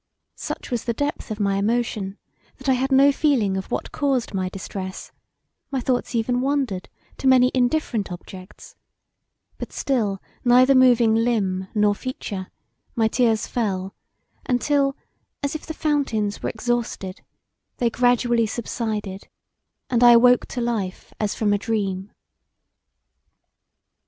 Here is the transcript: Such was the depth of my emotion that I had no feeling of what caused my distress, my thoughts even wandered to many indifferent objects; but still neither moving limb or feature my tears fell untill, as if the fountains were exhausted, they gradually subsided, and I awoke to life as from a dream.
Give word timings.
Such 0.33 0.71
was 0.71 0.85
the 0.85 0.95
depth 0.95 1.29
of 1.29 1.39
my 1.39 1.57
emotion 1.57 2.17
that 2.57 2.67
I 2.67 2.73
had 2.73 2.91
no 2.91 3.11
feeling 3.11 3.55
of 3.55 3.69
what 3.69 3.91
caused 3.91 4.33
my 4.33 4.49
distress, 4.49 5.11
my 5.69 5.79
thoughts 5.79 6.15
even 6.15 6.41
wandered 6.41 6.89
to 7.19 7.27
many 7.27 7.51
indifferent 7.53 8.11
objects; 8.11 8.75
but 9.59 9.71
still 9.71 10.19
neither 10.43 10.73
moving 10.73 11.13
limb 11.13 11.67
or 11.75 11.93
feature 11.93 12.47
my 12.95 13.07
tears 13.07 13.45
fell 13.45 13.93
untill, 14.47 14.95
as 15.43 15.53
if 15.53 15.67
the 15.67 15.75
fountains 15.75 16.41
were 16.41 16.49
exhausted, 16.49 17.21
they 17.77 17.91
gradually 17.91 18.47
subsided, 18.47 19.27
and 19.87 20.03
I 20.03 20.13
awoke 20.13 20.47
to 20.47 20.61
life 20.61 21.13
as 21.19 21.35
from 21.35 21.53
a 21.53 21.59
dream. 21.59 22.09